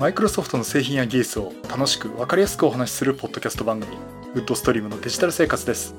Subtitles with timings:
[0.00, 3.98] マイクロソフトの製品や技術を楽しく分かりやすくお話しするポッドキャスト番組
[4.32, 5.94] ウッドストリームのデジタル生活です。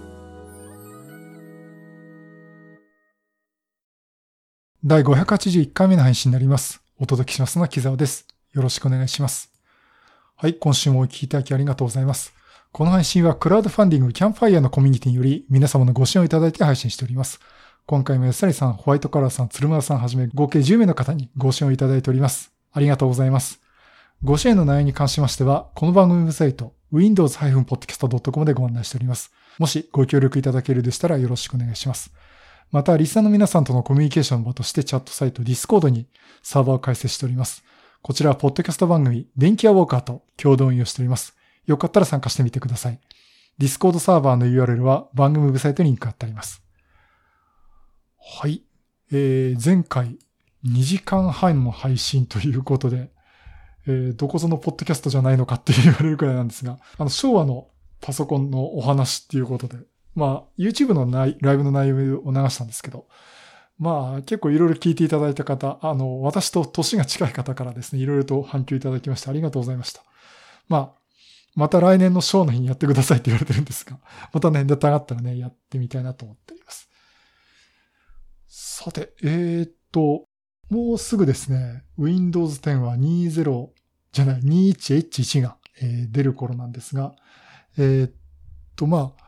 [4.83, 6.81] 第581回目の配信になります。
[6.97, 8.25] お届けしますのは木沢です。
[8.53, 9.51] よろしくお願いします。
[10.35, 12.33] はい今週もお聞きいただきありがとうございます。
[12.71, 17.39] この配信はクラウドファンディングキャンファイヤーのコミュニティにより皆様のご支援をいただいて配信しております。
[17.85, 22.51] 今回も安成さん、ホワイトカラーさん、鶴村さんはじめ合計10名の方にご支援をいただいております。
[22.71, 23.61] ありがとうございます。
[24.23, 29.31] ご支援の内容に関しましては、この番組ウェブサイト、windows-podcast.com でご案内しております。
[29.57, 32.13] もしご協力いただけるでしたらよろしくお願いします。
[32.69, 36.05] また、リスナーの皆さんとのコミュニケーションの場としてチャットサイト Discord に
[36.43, 37.63] サーバーを開設しております。
[38.03, 41.35] こちらは、ポッドキャスト番組、電気屋ウォーカーと共同運用しております。
[41.65, 42.99] よかったら参加してみてください。
[43.59, 46.61] Discord サーバーの URL は番組ウェブサイトにリンク貼ってあります。
[48.39, 48.61] はい。
[49.11, 50.19] えー、前回
[50.63, 53.09] 2時間半の配信ということで、
[53.87, 57.67] えー、どこぞのポッドキャストじゃないのかって言われるくらいなんですが、あの、昭和の
[57.99, 59.77] パソコンのお話っていうことで、
[60.15, 63.07] まあ、YouTube のライブの内容を流したんですけど、
[63.79, 70.03] まあ、結構いろいろ聞いていただいた方、あの、私と年が近い方からですね、いろいろと反響いただきましてありがとうございました。
[70.67, 71.01] まあ、
[71.55, 73.99] また来年のショーの日にやってくださいって言われてるんですが、
[74.31, 76.89] またね、ネタがあったらね、やってみたいなと思っております。
[78.47, 80.25] さて、えー、っと、
[80.71, 83.67] もうすぐですね、Windows 10は20
[84.13, 87.13] じゃない、21H1 が、えー、出る頃なんですが、
[87.77, 88.11] えー、っ
[88.77, 89.23] と、まあ、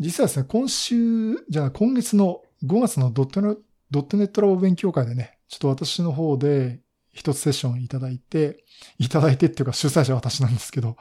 [0.00, 3.54] 実はですね、今週、じゃない、今月の5月のドットネ
[3.92, 6.80] ドットネットラボ勉強会でね、ちょっと私の方で
[7.12, 8.64] 一つセッションいただいて、
[8.98, 10.96] いただいてっていうか主催者は私なんですけど、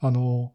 [0.00, 0.54] あの、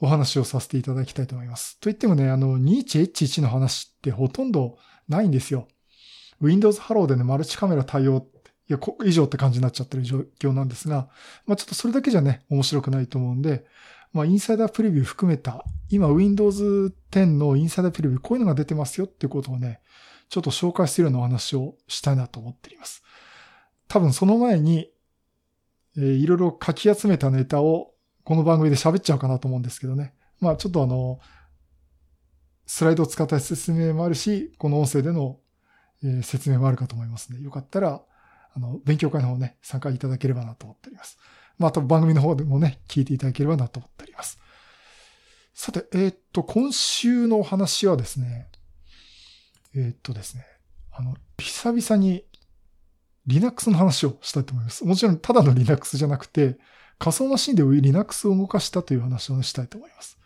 [0.00, 1.78] お話をさせていただきたいと思います。
[1.78, 4.76] と言ってもね、あの、21H1 の話ってほとんど
[5.08, 5.68] ないんですよ。
[6.44, 8.26] Windows Hello でね、マルチカメラ対応、
[8.68, 11.08] いや、こ以上って感じになっちゃってる状況なんですが、
[11.46, 13.64] まあちょっとそれだけじゃね、面白くないと思うんで、
[14.12, 19.80] まあインサイダープレビュー含めた、今 Windows 10のインサイダープレビュー、こういうのが出てますよっていうことをね、
[20.28, 23.02] ちょっと紹介するようなお話をしたいなと思っています。
[23.88, 24.90] 多分その前に、
[25.96, 27.92] えー、いろいろ書き集めたネタを
[28.24, 30.14] この番組で喋っちゃうかなと思うんですけどね。
[30.40, 31.20] まあちょっとあの、
[32.66, 35.38] スライドを使った説明もあるし、この音声での、
[36.04, 38.02] え説明もあるかと思いますので、よかったら、
[38.54, 41.18] あの、勉強会の方ね、参加いただければなと思っております。
[41.58, 44.38] まあ、あと番組の方でもね、聞いていただければなと思っております。
[45.54, 48.48] さて、えー、っと、今週のお話はですね、
[49.74, 50.44] えー、っとですね、
[50.92, 52.24] あの、久々に
[53.26, 54.84] Linux の話をしたいと思います。
[54.84, 56.58] もちろん、ただの Linux じゃなくて、
[56.98, 60.18] 仮想マシンで Linux を動かしたという話をしたいと思います。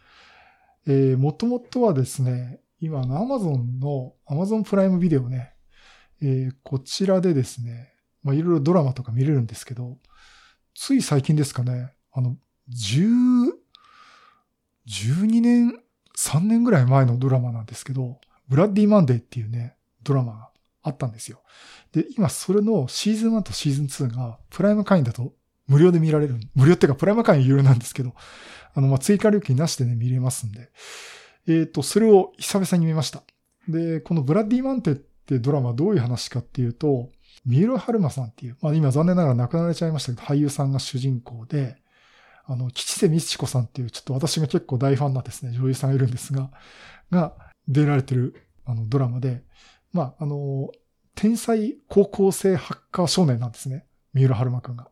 [0.86, 5.54] えー、もともとはですね、今の Amazon の Amazon プライムビデオね、
[6.20, 7.92] えー、こちらでですね、
[8.22, 9.98] まあ、いろいろドラマとか見れるんですけど、
[10.74, 12.36] つい最近ですかね、あの、
[12.70, 13.52] 10、
[14.86, 15.72] 12年、
[16.16, 20.48] 3年ぐらい前のドラマなんですけど、ブラッディ・マンデーっていうね、ドラマが
[20.82, 21.42] あったんですよ。
[21.92, 25.32] で、今それのシーズン1とシーズン2がプライム会員だと
[25.66, 26.36] 無料で見られる。
[26.54, 28.14] 無料っていうか、プライム会員有料なんですけど、
[28.74, 30.70] あの、ま、追加料金なしでね、見れますんで。
[31.46, 33.22] えっ、ー、と、それを久々に見ました。
[33.68, 37.10] で、このブラッディ・マンテってドラマどういう話かっていうと、
[37.44, 41.76] 三浦春馬さんっていう、まあ今残念ながら亡くなられちゃいましたけど、俳優さんが主人公で、
[42.46, 46.50] あの、吉瀬美智子さんっていう、ちょっと私が結構大ファンなですね、女優さんがいるんですが、
[47.10, 47.34] が
[47.68, 49.42] 出られてる、あの、ドラマで、
[49.92, 50.70] まあ、あの、
[51.14, 53.84] 天才高校生ハッカー少年なんですね。
[54.14, 54.88] 三浦春馬くんが。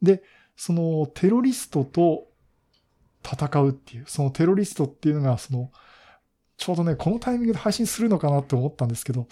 [0.00, 0.22] で、
[0.56, 2.28] そのテロリストと
[3.24, 5.72] 戦うっていう、そのテロリストっていうのが、その、
[6.56, 9.28] ちょうどね、このタイミングで配信するのかなって思ったんですけど、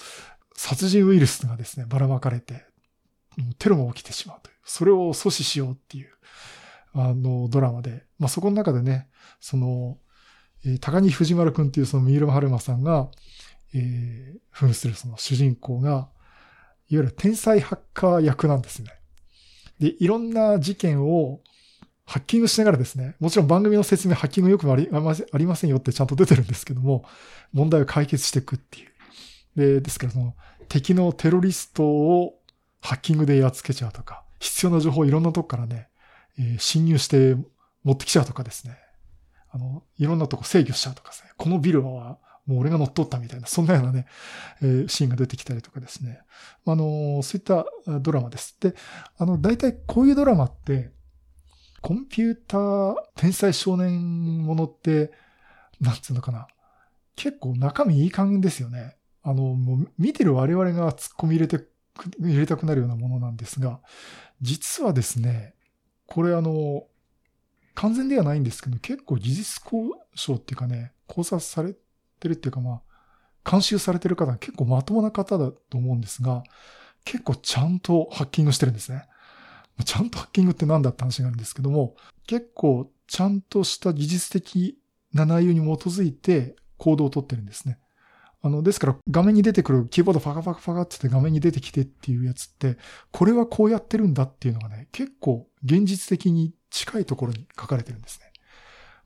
[0.54, 2.64] 殺人ウイルスがですね、ばらまかれて、
[3.58, 6.10] テロも起きてしまうという、それを阻止しようっていう、
[6.92, 9.08] あの、ドラマで、まあ、そこの中でね、
[9.40, 9.98] その、
[10.64, 13.10] えー、高木藤丸くんっていうその三浦春馬さんが、
[13.74, 16.08] えー、扮するその主人公が、いわ
[16.88, 18.90] ゆる天才ハッカー役なんですね。
[19.81, 21.40] で、いろんな事件を
[22.06, 27.04] ハッキングしながらですね、もちろん番組の説明ハッキングよくありありませんよってちゃんと出てるんですけども、
[27.52, 28.90] 問題を解決していくっていう。
[29.56, 30.34] で、ですからその
[30.68, 32.38] 敵のテロリストを
[32.80, 35.88] ハッキングでやっつけちゃうとか、必要な情報をいろんなとこからね、
[36.38, 37.36] えー、侵入して
[37.84, 38.76] 持ってきちゃうとかですね。
[39.50, 41.30] あの、いろんなとこ制御しちゃうとかですね。
[41.36, 44.06] このビルはもう俺が乗っ取ったみたいな、そんなようなね、
[44.60, 46.20] えー、シーンが出てきたりとかですね。
[46.66, 47.64] あの、そういった
[48.00, 48.56] ドラマです。
[48.60, 48.74] で、
[49.16, 50.90] あの、大体こういうドラマって、
[51.84, 55.12] コンピューター天才少年ものって、
[55.82, 56.48] なんつうのかな。
[57.14, 58.96] 結構中身いい感じですよね。
[59.22, 61.62] あの、もう見てる我々が突っ込み入れて
[62.20, 63.81] 入れたくなるようなものなんですが、
[64.40, 65.52] 実はですね、
[66.06, 66.86] これあの、
[67.75, 71.75] 完全ではないんですけど、結構技術交渉っていうかね、考察され
[72.19, 72.80] てるっていうかま
[73.44, 76.44] あ、監修されてる方は結構まともな方だと思うんですが、
[77.04, 79.06] 結構ちゃんとハッキングしてるんですね。
[79.85, 84.79] ちゃんとハッキングって何だって話なんですけども、結構ちゃんとした技術的
[85.12, 87.79] な内容に基づいて行動をとってるんですね。
[88.43, 92.76] あの、ですから画面に出てくるキーボードパカパカパカってって画面に出てきてっていうやつって、
[93.11, 98.32] これはこうやってるんだっていうのがね、結構現実的に近いところに書かれてるんですね。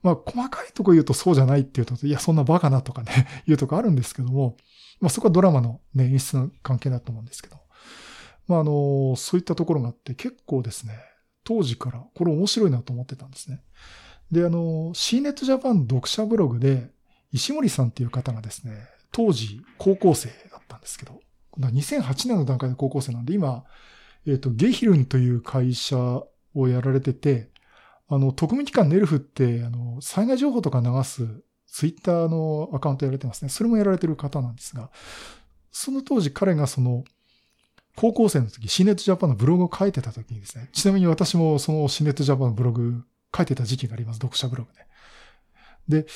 [0.01, 4.57] まあ、細かいとこ言うとそうじゃないっていうと、いや、そんなバカなとかね、 言うとこあるんですけども、
[4.99, 7.57] まあそこはドラマのね、演出の関係だと思うんですけど。
[8.49, 10.93] まああの、そういったところがあって結構ですね、
[11.43, 13.61] 当時からこれ面白いなと思ってたんですね。
[14.31, 16.89] で、あの、CNET Japan 読者ブログで、
[17.31, 18.73] 石森さんっていう方がですね、
[19.11, 21.21] 当時高校生だったんですけど、
[21.59, 23.63] 2008年の段階で高校生なんで、今、
[24.25, 26.23] えっ、ー、と、ゲヒルンという会社
[26.55, 27.51] をやられてて、
[28.07, 33.49] あの、特務機関ネルフって、あの、災害情報とか流すツイッターのアカウントやられてますね。
[33.49, 34.89] それもやられてる方なんですが、
[35.71, 37.03] その当時彼がその、
[37.99, 43.03] 高校生の時、シネットジャパンのブログを書いてた時にですね、ちなみに私もそのシネットジャパンのブログ
[43.35, 44.19] 書いてた時期があります。
[44.19, 44.71] 読者ブログ
[45.89, 46.03] で。
[46.03, 46.07] で、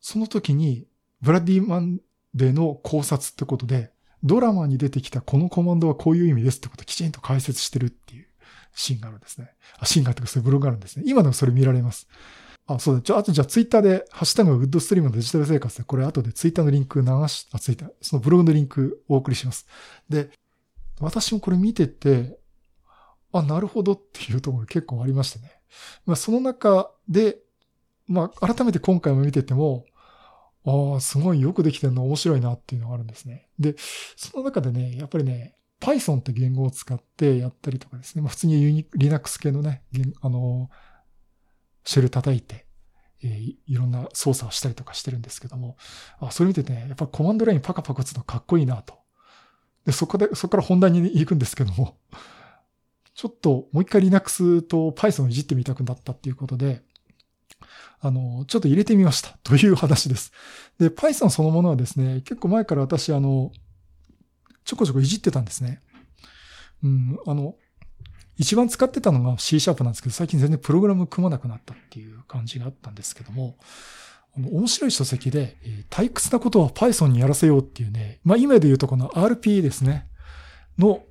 [0.00, 0.86] その時に、
[1.20, 1.98] ブラッディマン
[2.32, 3.90] デーの考察ってことで、
[4.22, 8.28] ドラマに出てきたこのコマンドはこういう意味ですってことをきちんと解説してるっていう
[8.76, 9.50] シーンがあるんですね。
[9.80, 11.02] あ、シーンがあってそういうブログがあるんですね。
[11.08, 12.06] 今でもそれ見られます。
[12.68, 13.00] あ、そうだ。
[13.02, 19.66] じゃあ、あとじゃあツイッターで、ハッシュタグウッドストリームのデジタル生活で、これ後でツイッターのリンク流し、あ、ツイッター、そのブログのリンクお送りします。
[20.08, 20.30] で、
[21.00, 22.38] 私もこれ見てて、
[23.32, 25.60] あ、なるほどっていうところ結構ありましたね。
[26.06, 27.38] まあ、その中で、
[28.06, 29.86] まあ、改めて今回も見てても、
[30.64, 33.48] ああ、すごいよくできてるの面白いなっていうのがあるんですね。
[33.58, 33.74] で、
[34.16, 39.82] その中でね、やっぱりね、Python って言語を使ってやったりとかですね、まあ、普通に Linux 系のね、
[40.22, 40.70] あの、
[41.84, 42.66] シェル叩いて、
[43.22, 45.76] えー、いろんな操作をしたりとかしてるんですけども、
[46.18, 49.03] あそれ見ててね、やっぱコマンドラインパカパカ打つのかっこいいなと。
[49.84, 51.96] で、そこで、そこから本題に行くんですけども、
[53.14, 56.82] ちょっともう一回 Linux と Python をいじってみたくなったっていうことで、
[58.00, 60.32] あの、ちょっと入れてみました という話です。
[60.78, 63.52] で、Python そのものはですね、結構前から私、あの、
[64.64, 65.80] ちょこちょこいじってたんですね。
[66.82, 67.54] うん、あの、
[68.36, 73.56] 一番使ってたのが C シャープなんですけど、最近全然プログラム組まなくなったっていう感じがあったんですけども、
[74.36, 75.56] 面白い書籍で、
[75.90, 80.08] 退屈なことは Python にやらせようっていうね、まあ今で言うとこの RP ですね、
[80.78, 81.04] の、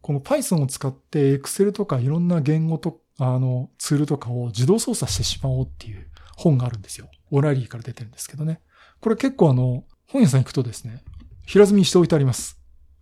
[0.00, 7.08] この Python を使って Excel とかいろんな言語と、あの、ツールとかを自動操作してしまおうっていう本があるんですよ。
[7.30, 8.60] オラリーから出てるんですけどね。
[9.00, 11.02] これ結構あの、本屋さん行くとですね、
[11.46, 12.58] 平積みにしておいてあります。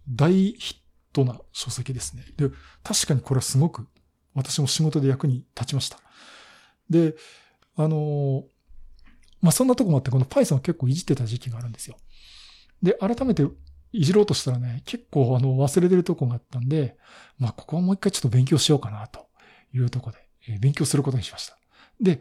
[0.09, 0.77] 大ヒッ
[1.13, 2.25] トな書籍ですね。
[2.37, 2.49] で、
[2.83, 3.87] 確かにこれはすごく
[4.35, 5.99] 私も仕事で役に立ちました。
[6.91, 7.15] で、
[7.77, 8.45] あの、
[9.41, 11.97] まあ、そんなとこもあって、この Python を結構いじってた時期があるんですよ。
[12.83, 13.47] で、改めて
[13.93, 16.97] いじろうとしたらね、結構あの忘れてるとこがあったんで、
[17.39, 19.27] まあ、ここはもう一回ちょっと勉強しようかなと
[19.73, 20.19] いうとこで、
[20.49, 21.57] え、勉強することにしました。
[22.01, 22.21] で、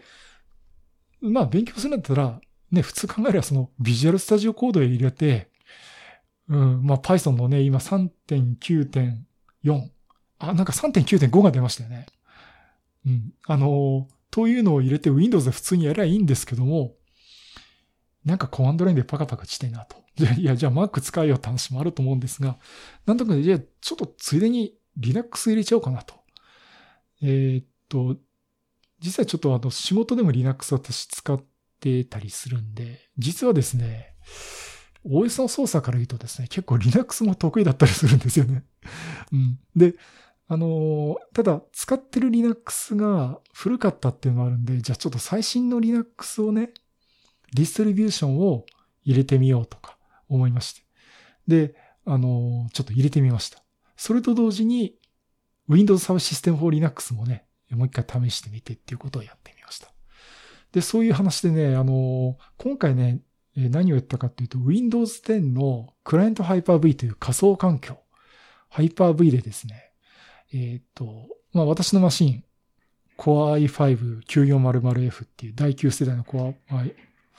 [1.21, 2.39] まあ、勉強するんだったら、
[2.71, 5.49] ね、普通考えればそのビジュアルスタジオコードへ入れて、
[6.49, 9.89] うん、まあ Python のね、今3.9.4。
[10.39, 12.05] あ、なんか3.9.5が出ましたよね。
[13.05, 13.33] うん。
[13.47, 16.93] あの、というのを入れて Windows で普通にやればいいんですけども、
[18.25, 19.97] なんかコマンドラインでパカパカしてなと。
[20.37, 22.57] いや、じゃあ Mac 使えよって話もあると思うんですが、
[23.05, 26.15] なんとか、じゃあちょっとついでに Linux 入れちゃおうかなと。
[27.21, 28.17] えー、っと、
[28.99, 31.41] 実際ちょっとあの仕事でも Linux 私使っ
[31.79, 34.15] てたりするんで、実はですね、
[35.05, 38.63] OS の操作から言うとですね、結構 Linux も得意だったりするんですよね。
[39.31, 39.59] うん。
[39.75, 39.95] で、
[40.47, 46.71] あの、ただ使ってる Linux が古かったっていうのもあるんで、じゃあちょっと最新の Linux をね、
[47.55, 48.65] ディストリビューションを
[49.03, 49.97] 入れてみようとか
[50.27, 50.81] 思いまして。
[51.47, 53.63] で、あの、ちょっと入れてみました。
[53.95, 54.95] それと同時に
[55.69, 59.87] Windows サブシステム for Linux もね、もう一回試してみてっていうことをやってみました。
[60.71, 63.21] で、そういう話でね、あの、今回ね、
[63.55, 67.97] 何を言ったかっていうと、Windows 10のクライアント Hyper-V という仮想環境、
[68.73, 69.93] Hyper-V でですね、
[70.53, 72.43] えっ、と、まあ私のマシン、
[73.17, 76.53] Core i5-9400F っていう第9世代の Core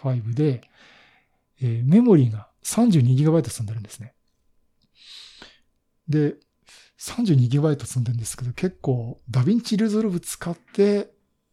[0.03, 0.63] 5で、
[1.61, 4.15] えー、メモリーが 32GB 積んでるんですね。
[6.09, 6.35] で、
[6.99, 11.11] 32GB 積んでるんですけど、結構ダヴィンチリゾルブ使って、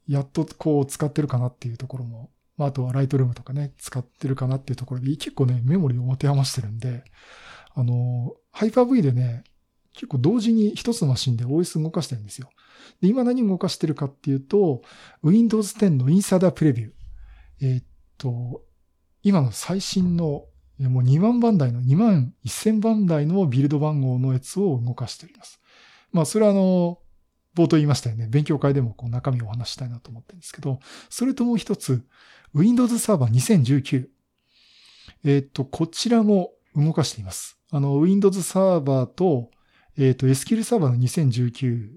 [0.08, 7.04] やっとこう使ってるかなっていうところもまあ、あとはライトルームとかね、使ってるかなっていうところで、結構ね、メモリーを持て余してるんで、
[7.74, 9.44] あの、ハイパー V でね、
[9.94, 12.50] 結構同時に一つのマシンで OS 動かしてるんですよ。
[13.02, 14.82] で、今何動かしてるかっていうと、
[15.24, 16.92] Windows 10のインサイダープレビュー。
[17.62, 17.86] えー、っ
[18.18, 18.62] と、
[19.22, 20.46] 今の最新の、
[20.80, 25.62] もう2万番台の2万1000番台のビルド番号のやつを動かしております。
[26.12, 27.00] まあ、それはあの、
[27.56, 28.28] 冒頭言いましたよね。
[28.30, 30.80] 勉強会でもこう中身をお話したいなと思ってるんですけど、
[31.10, 32.04] それともう一つ、
[32.54, 34.08] Windows Server 2019。
[35.26, 37.58] えっ、と、こちらも動かしています。
[37.72, 39.52] あの、Windows Server と、
[39.98, 41.90] えっ、と、SQL Server の2019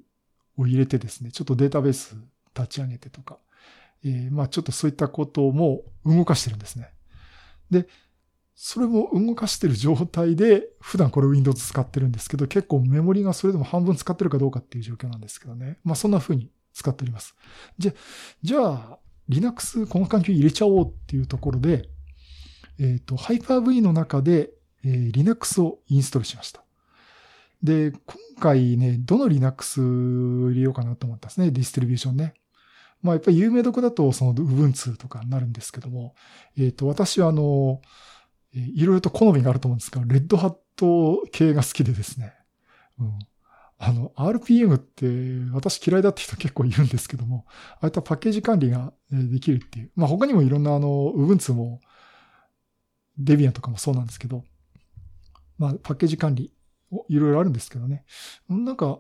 [0.59, 2.17] を入れてですね、ちょっとデータベース
[2.55, 3.39] 立ち上げてとか、
[4.07, 6.91] えー、まあちょっとそういったことも動かしてるんですね。
[7.71, 7.89] で、
[8.55, 15.79] それも動かしてる状態で、普段これ Windows 使ってるんですけど、結構メモリがそれでも半分使ってるかどうかっていう状況なんですけどね。
[15.85, 17.35] まあそんな風に使っております。
[17.79, 17.93] じゃ、
[18.43, 18.99] じゃあ、
[19.29, 21.89] Linux この環境入れちゃおうっていうところで、
[22.79, 24.51] えっ、ー、と、Hyper-V の中で、
[24.85, 26.63] えー、Linux をインストールしました。
[27.63, 28.01] で、今
[28.39, 31.51] 回ね、どの Linux 入れようかなと思ったんですね。
[31.51, 32.35] ディストリビューションね。
[33.07, 36.15] まあやっぱり有名どこだとその Ubuntu とかになるんですけども、
[36.59, 37.81] えっ、と、私はあの、
[38.53, 42.35] いろいろと好みがあると思うんですが、レッドハット系が好きでですね。
[42.99, 43.19] うん。
[43.79, 45.07] あの、RPM って
[45.53, 47.45] 私嫌いだって人結構いるんですけども、
[47.75, 49.91] ああいったパッケージ管理ができるっていう。
[49.95, 51.81] まあ他にもいろんなあの、Ubuntu も、
[53.19, 54.45] デビアンとかもそうなんですけど、
[55.59, 56.53] まあパッケージ管理、
[57.09, 58.05] いろいろあるんですけどね。
[58.49, 58.99] なんか、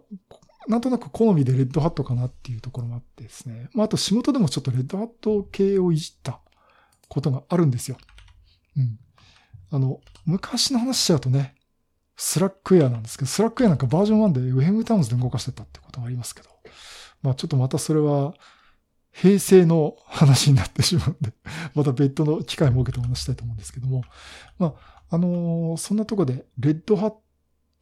[0.68, 3.68] なんとなく好みでレッドハットかなっていうところもあってですね。
[3.73, 6.40] まああと仕事でもちょっとレッドハット系をいじった
[7.08, 7.96] ことがあるんですよ。
[8.76, 8.99] うん。
[9.70, 11.54] あの、昔の話しちゃうとね、
[12.16, 16.49] スラックウェアなんですけど、スラックウェアなんかバージョン1で FMタウンズで動かしてたってことがありますけど、
[17.23, 18.35] まあちょっとまたそれは、
[19.12, 21.32] 平成の話になってしまうんで、
[21.75, 24.04] また別途の機会を設けてお話したいと思うんですけども、
[24.58, 27.14] まあ、あのー、そんなとこで、レッドハッ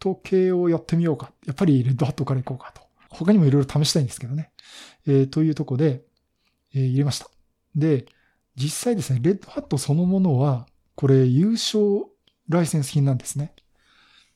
[0.04, 1.32] ト系をやってみようか。
[1.46, 2.82] やっぱりレッドハットから行こうかと。
[3.08, 4.50] 他にもいろいろ試したいんですけどね。
[5.06, 6.02] えー、というとこで、
[6.74, 7.30] えー、入れました。
[7.74, 8.04] で、
[8.56, 11.80] 実際ですね、レッドハットそのものは、これ優勝
[12.48, 13.54] ライセンス品なんですね。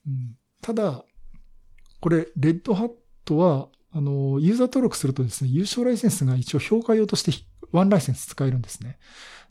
[0.06, 1.04] うん、ただ、
[2.00, 2.92] これ、レッドハッ
[3.25, 7.32] トは、あの、ユーザー登録するとですね、優勝ライセンスが一応評価用として
[7.72, 8.98] ワンライセンス使えるんですね。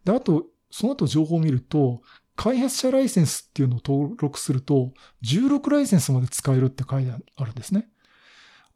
[0.03, 2.01] で、あと、その後情報を見ると、
[2.37, 7.89] 開発者ライセンスっていうのを登録すると、16ライセンスまで使えるって書いてあるんですね。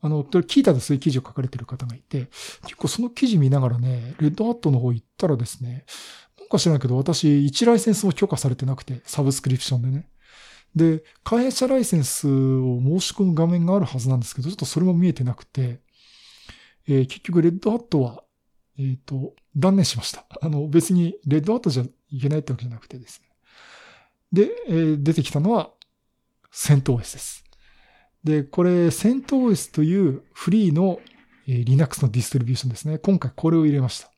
[0.01, 2.27] あの、聞いたらそういう記事を書かれてる方がいて、
[2.63, 5.85] 結構その記事見ながらね、レッドハットの方行ったらですね、
[6.39, 10.09] なんか知らないけど、私、1ライセンスも許可されてなくて、サブスクリプションでね。
[10.75, 15.81] で、開発者ライセンスを申し込む画面があるはずなんですけど、ちょっとそれも見えてなくて、
[16.87, 18.23] えー、結局、レッドハットは、
[18.79, 20.25] えっ、ー、と、断念しました。
[20.41, 23.30] あの、別に、レッドハットじゃいけないってわけじゃなくてですね。
[24.31, 25.71] で、えー、出てきたのは、
[26.51, 27.43] セント OS です。
[28.23, 30.99] で、これ、セント OS というフリーの、
[31.47, 32.97] えー、Linux のディストリビューションですね。
[32.99, 34.11] 今回これを入れました。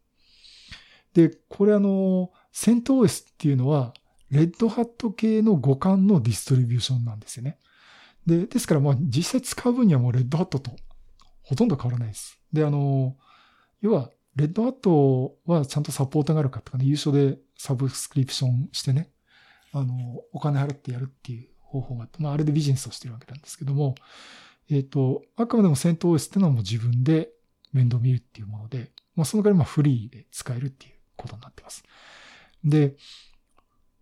[1.13, 3.93] で、これあの、セント OS っていうのは、
[4.29, 7.59] レッドハット系の互換のディストリビューションなんですよね。
[8.25, 10.71] で、ですからまあ実際使う分にはもうレッドハットと
[11.43, 12.39] ほとんど変わらないです。
[12.51, 13.15] で、あの、
[13.81, 19.11] 要は、レッドハットはちゃんとサポートがあるかとかね、優勝でサブスクリプションしてね、
[19.73, 23.95] あの、お金払ってやるっていう方法があって、まああれでビジネスをしてるわけなんですけども、
[24.69, 27.31] えっ、ー、と、あくまでもセント OS っていうのはもう自分で
[27.73, 31.83] 面倒見るっていうもので、まあその代わりまあフリーで使えるっていうことになってます。
[32.63, 32.95] で、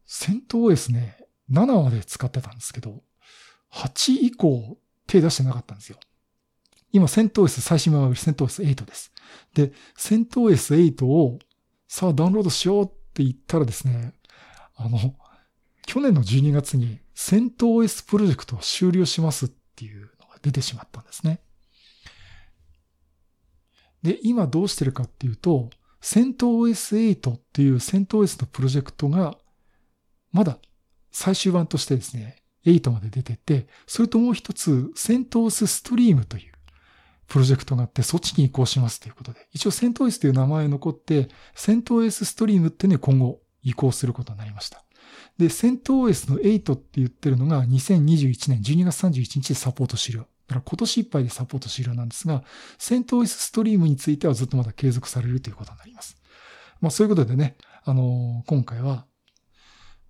[0.06, 1.18] セント OS ね、
[1.50, 3.02] 7まで使ってたんですけど、
[3.72, 5.98] 8以降手出してなかったんですよ。
[6.92, 9.14] 今、セント OS 最新版はセント OS8 です。
[9.54, 11.40] で、セント OS8 を
[11.88, 14.14] さあダウンロードしようって言ったらですね、
[14.76, 15.16] あの、
[15.86, 21.42] 去年の12月にセント OS プロジェクトを終了しますっていうのが出てしまったんですね。
[24.04, 25.70] で、今どうしてるかっていうと、
[26.02, 29.38] セント OS8 っていうセント OS のプロジェクトが、
[30.32, 30.58] まだ
[31.12, 36.54] 最終版としてですね、8まで出てて、それともう一つ、セント OS ストリームという
[37.28, 44.84] プロジェクトがあって、そっちに移行しますということで、一応セント OS という名前残って、セント OS ストリームってね、今後移行することになりました。
[45.42, 50.20] で、セント OS の8って言ってるのが2021年12月31日でサポート終了。
[50.22, 52.44] だから今年いっぱいでサポート終了なんですが、
[52.78, 56.16] セント OS ストリームについてはずっとまだ継続されるということになります。
[56.80, 59.08] まあそういうことでね、あのー、今回は、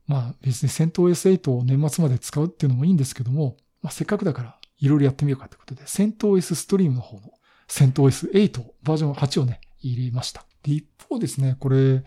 [0.05, 7.31] まあ別にセント OS8 を年末まで使うっていうのもいいんですけども、まあせっかくだからいろいろやってみようかということで、セント OS ストリームの方の
[7.69, 10.45] セント OS8 バージョン8をね、入れました。
[10.63, 12.03] で、一方ですね、これ、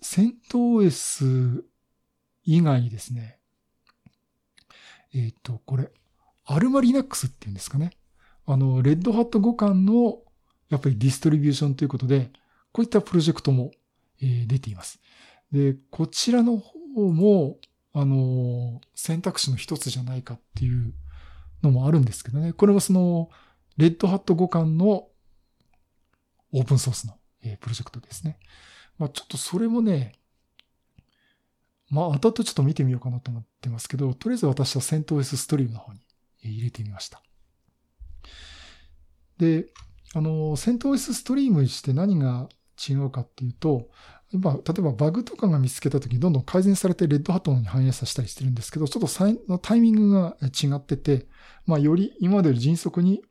[0.00, 1.64] セント OS
[2.44, 3.38] 以外にですね、
[5.14, 5.90] えっ、ー、と、これ、
[6.44, 7.92] アルマ Linux っていうんですかね。
[8.46, 10.18] あの、レッドハット互換の、
[10.68, 12.30] やっぱりディストリビューションということで、
[12.72, 13.70] こういったプロジェクトも、
[14.20, 15.00] えー、出ています。
[15.52, 17.58] で、こちらの方も、
[17.92, 20.92] あの、選択肢の一つじゃないかっていう
[21.62, 22.52] のもあるんですけどね。
[22.52, 23.30] これもその、
[23.76, 25.08] レッドハット互換の
[26.52, 28.38] オープンソースの、えー、プロジェクトですね。
[28.98, 30.12] まあちょっとそれもね、
[31.90, 36.00] まあ後々ちょっと見てみようかなと思ってますけど、とりあえず私はセント OS ストリームの方に
[36.42, 37.22] 入れてみました。
[39.38, 39.66] で、
[40.14, 42.48] あの、セント OS ストリームにして何が
[42.88, 43.88] 違うかっていうと、
[44.32, 51.26] 今、例えばバグとかが見つけた時にどんどん改善されてレッドハットに反映させたりしてるんですけど、ちょっとタイミングが違ってて、
[51.66, 53.22] まあより今までより迅速に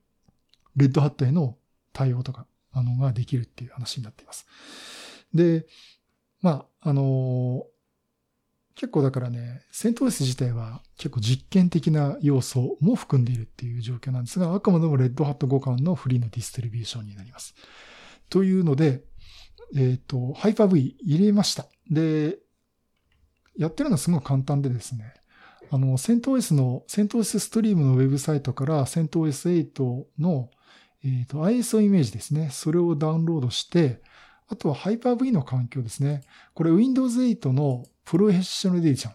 [0.76, 1.58] レッドハットへの
[1.92, 4.48] 対応とか、あの、ができるっていう話になっています。
[5.34, 5.66] で、
[6.42, 7.66] まあ、あの
[8.76, 17.54] 結構だからね、セント OS 自体は結構実験的な要素も含んでいるっていう状況なんですが、あくまでもレッドハット互換のフリーのディストリビューションになります。
[18.30, 19.04] というので、
[19.76, 21.68] えっ、ー、と、ハイパー V 入れました。
[21.90, 22.38] で、
[23.58, 25.14] やってるのはすごく簡単でですね、
[25.70, 30.50] あの、セント OS の、セント OS ストリームのウェブサイトからセント OS8 の、
[31.04, 32.50] えっ、ー、と、ISO イメージですね。
[32.52, 34.02] それをダウンロードして、
[34.48, 36.22] あとは Hyper-V の環境ですね。
[36.54, 39.14] これ Windows 8のプロフェッショナルエディション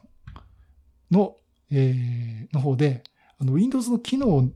[1.10, 1.36] の、
[1.70, 3.04] えー、の方で、
[3.38, 4.50] あの Windows の機能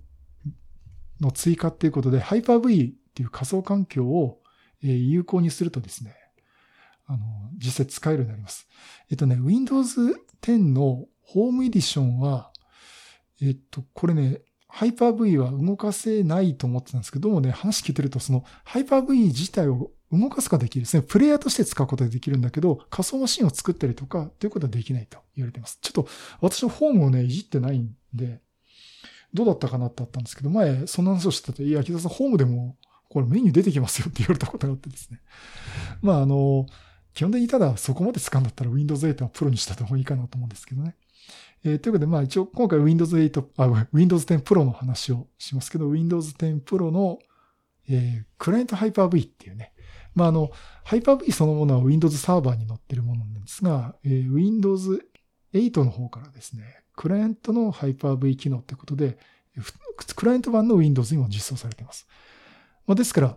[1.20, 4.40] の追加っていうことで Hyper-V っていう仮想環境を、
[4.82, 6.16] えー、有効にするとですね、
[7.06, 7.18] あの、
[7.58, 8.68] 実際使えるようになります。
[9.10, 10.00] えっとね、Windows
[10.40, 12.50] 10のホームエディションは、
[13.40, 21.02] えっと、これね、ハイパー V は動かせないと思ってたんですけど、どうもね、話聞いてると、そのハイパー V 自体を動かすことができるですね。
[21.02, 25.78] プレイヤーとして使うことができるんだけど、仮想マシンを作ったりとか、ということはできないと言われています。
[25.80, 26.08] ちょっと、
[26.40, 28.40] 私のフォームをね、いじってないんで、
[29.32, 32.76] どうだったかなってあったんですけど、前、そんな話をしてたと、いや、木田さん、ホームでも、
[33.08, 35.20] これメニュー出てきますよって言われたことがあってですね。
[36.02, 36.66] まあ、あの、
[37.14, 40.96] 基本的にただそこまで使うんだったら Windows 8はプロにした方がいいかなと思うんですけどね。
[41.64, 47.18] えー、ということで、まあ一応今回 Windows 8、あ、Windows 10 Pro の話をしますけど、Windows 10 Pro の、
[47.88, 49.72] えー、クライアント Hyper-V っていうね、
[50.14, 50.50] まあ、あの、
[50.86, 55.06] Hyper-V そのものは Windows サーバーに載ってるものなんですが、えー、Windows
[55.52, 59.18] 8の方からですね、クライアントの Hyper-V 機能ってことで、
[60.16, 62.06] クライアント版の Windows にも実装されています。
[62.86, 63.36] まあ、ですから、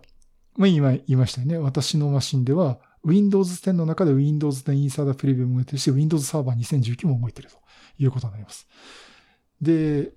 [0.56, 1.58] まあ、今言いましたよね。
[1.58, 7.56] 私のマシンでは Windows 10の中で Windows 10 Insider Preview も動いてるし、Windows Server 2019も動いてると
[7.98, 8.66] いうことになります。
[9.60, 10.12] で、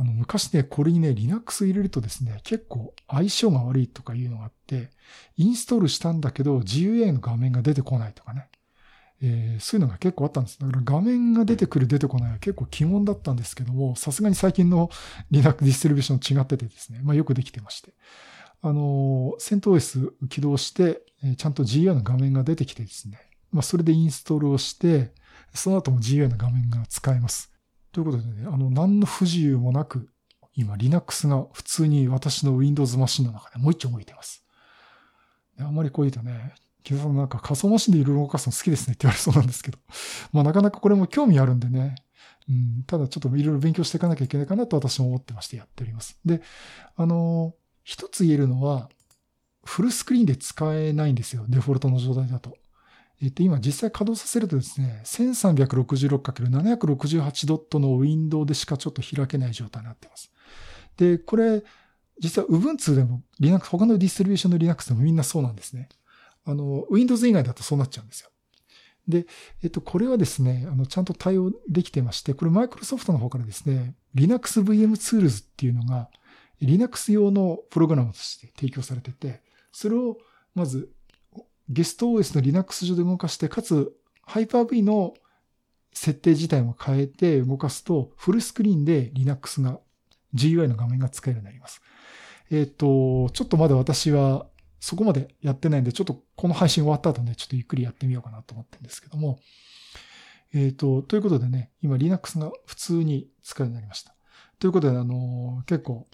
[0.00, 4.88] あの、昔ね、これにね、Linux 入れるとですね、結構相性が悪いとかいうのがあって、
[5.36, 8.48] インストールしたんだけど GUI の画面が出てこないとかね。
[9.22, 10.58] えー、そういうのが結構あったんです。
[10.58, 14.88] だから画面が出てくる出てこないは結構鬼門だったんですけども、さすがに最近の
[15.30, 17.92] Linux ディストリビューション違っててですね、まあよくできてまして。
[18.62, 23.20] あの、セント OS 起動して、えちゃんと GUI の画面が出てきてですね、
[23.52, 25.12] まあそれでインストールをして、
[25.52, 27.49] その後も GUI の画面が使えます。
[27.92, 30.08] ということでね、あの、何の不自由もなく、
[30.54, 34.44] 今 Linux が普通に私の Windows マシンの中でもう一丁動いてます。
[35.58, 39.78] あんまりこう言うとね、木田さんなんか仮想マシンでいろいろ動かすの好きですねって言われそうなんですけど。
[40.32, 41.96] まあなかなかこれも興味あるんでね。
[42.48, 46.18] うん、ただちょっといろいろ勉強していかなきゃいけないかなと私も思ってましてやっております。
[46.24, 46.42] で、
[46.96, 48.88] あの、一つ言えるのは、
[49.64, 51.44] フルスクリーンで使えないんですよ。
[51.48, 52.56] デフォルトの状態だと。
[53.22, 60.32] えっと、今実際稼働させるとですね、1366×768 ドットのウィンドウでしかちょっと開けない状態になっています。
[60.96, 61.62] で、これ、
[62.18, 65.90] 実は Ubuntu でも Linux、他のディストリビューションの Linux でもみんなそうなんですね。
[66.44, 68.30] あの、Windows 以外だとそうなっちゃうんですよ。
[69.06, 69.26] で、
[69.62, 76.08] えっと、これはですね、あの、ちゃんと対応できてまして、これ Microsoft の方からですね、Linux VM Tools っていうのが、
[76.60, 80.18] Linux 用のプログラムとして提供されてて、それを
[80.54, 80.90] まず
[81.70, 83.92] ゲスト OS の Linux 上で動かして、かつ
[84.28, 85.14] Hyper-V の
[85.94, 89.80] 設定自体も変えて動かすと、フルスクリーンで Linux が、
[90.34, 91.80] GUI の画面が使えるようになります。
[92.50, 94.46] えっ、ー、と、ちょっとまだ私は
[94.80, 99.38] そこまでやってないんで、ちょっとこの配信終わった後ね、ちょっとゆっくりやってみようかなと思ってるんですけども。
[100.52, 104.14] えっ、ー、と、ということでね、今 Linux が普通に使えるようになりました。
[104.58, 106.08] ということで、あの、結構、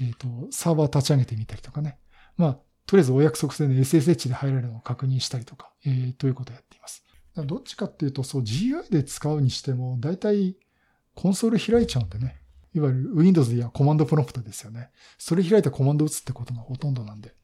[0.00, 1.98] えっ、と、サーバー立ち上げてみたりとかね。
[2.36, 7.04] まあ、とりあえずお約束制で SSH で入れるのを確認したりとか、えー、ということをやっています。
[7.36, 10.56] どっちかっていうと、そう GUI で使うにしても、だいたい
[11.14, 12.40] コンソール開いちゃうんでね。
[12.74, 14.90] いわゆる Windows で言えばコマンドプロンプトですよね。
[15.18, 17.34] それ開いたコマンド打つってことがほとんどなんで。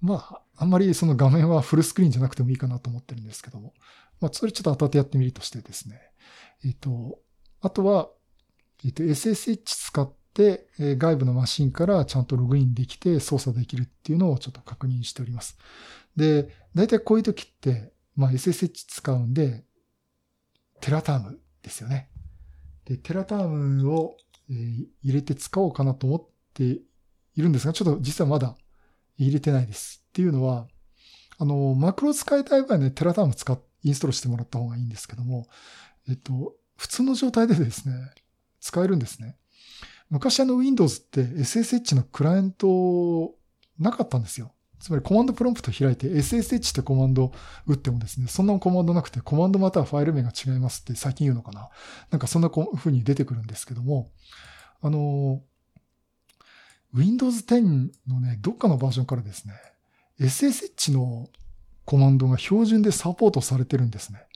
[0.00, 3.74] まあ、あんまりその画面はフルスクリーンじゃなくてもいいかなと思ってるんですけども。
[4.20, 6.00] まあ、それちょっと当たってやってみるとしてですね。
[6.64, 7.20] えっ、ー、と、
[7.60, 8.08] あとは、
[8.84, 15.58] えっと、SSH 使って、え外部のマシンからちゃんとログインできて操作できるっていうのをちょっと確認しております。
[16.16, 19.64] で、大体こういう時って、まあ、SSH 使うんで、
[20.80, 22.10] テラタームですよね。
[22.84, 24.16] で、テラタームを、
[24.50, 24.54] え
[25.02, 26.82] 入れて使おうかなと思ってい
[27.36, 28.56] るんですが、ちょっと実はまだ
[29.16, 30.04] 入れてないです。
[30.08, 30.66] っていうのは、
[31.38, 35.46] あの、マクロ使いたい場合はね、テラターム使っ、インストールしてもらった方がいいんですけども、
[36.08, 37.94] えっと、普通の状態でですね、
[38.60, 39.36] 使えるんですね。
[40.12, 43.34] 昔あの Windows って SSH のクライアント
[43.78, 44.52] なかったんですよ。
[44.78, 47.32] つまりコマンドプロンプト開いて SSH ってコマンド
[47.66, 51.70] 打ってもですね、そんなコマンドなくてコマンドまたはファイル名が違いますって最近言うのかな。
[52.10, 54.10] なんかそんな風に出てくるんですけども、
[54.82, 55.40] あの、
[56.92, 59.54] Windows 10のね、どっかのバージョンからですね、
[60.20, 61.30] SSH の
[61.86, 64.26] コマンドが標準でサポートされてるんですね。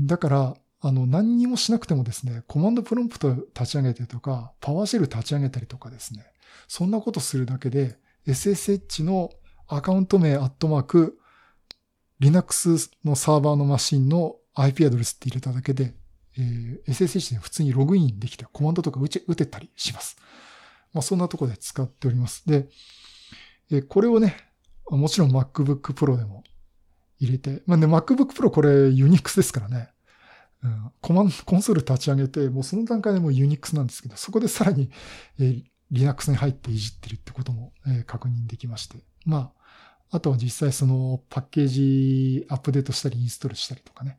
[0.00, 6.24] だから、あの、何にもしなくてもですね、コマンドプロンプト立ち上げてとか、パワーシェル立ち上げたりとかですね、
[6.68, 9.30] そんなことするだけで、SSH の
[9.68, 11.18] アカウント名アットマーク、
[12.18, 15.94] Linux のサーバーのマシンの IP アドレスって入れただけで、
[16.38, 20.16] えー、SSH で普通にログインできてコマンドとか打ち打てたりします。
[20.92, 22.46] まあ、そんなとこで使っております。
[22.46, 22.68] で、
[23.70, 24.36] えー、これをね、
[24.88, 26.42] もちろん MacBook Pro でも
[27.18, 29.90] 入れて、まあね、MacBook Pro これ Unix ですからね。
[31.00, 34.90] コマン、コンソール立ち上げて、もうその段階でもう Unix なんですけど、そこでさらに、
[35.38, 38.98] えー、Linux に入っていじってるってことも、えー、確認できまして。
[39.24, 39.52] ま
[40.10, 44.18] あ、あとは実際そのパッケージアップデートしたりインストールしたりとかね。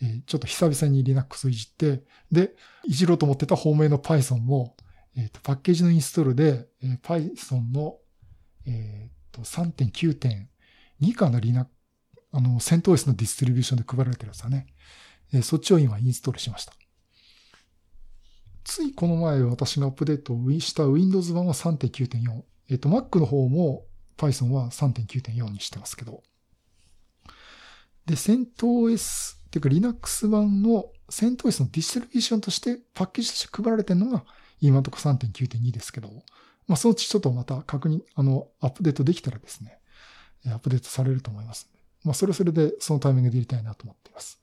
[0.00, 4.76] えー、ちょっと久々に Linux をいじって、で、いじろうと思ってた方面の Python も、
[5.16, 7.98] えっ、ー、と、パッケージのインストールで、えー、Python の、
[8.66, 11.70] えっ、と、3.9.2かな Linux、
[12.32, 14.66] あの、セント OS のディストリビューションで配られてるやつだね。
[15.32, 16.72] え、そっちを今インストールしました。
[18.64, 22.42] ついこの前私がアップデートをした Windows 版は3.9.4。
[22.70, 23.84] えっ、と、Mac の方も
[24.16, 26.22] Python は3.9.4にしてますけど。
[28.06, 34.24] で、CentOS っていうか Linux 版の CentOS のディストリビューションとしてパッケージとして配られてるのが
[34.60, 36.08] 今のところ3.9.2ですけど、
[36.66, 39.78] まあ、そのうちちょっとまた確認、あの、アップデートできたらですね、
[40.46, 41.68] アップデートされると思います
[42.04, 44.41] まあ、それそれでそのタイミングで入れたいなと思っています。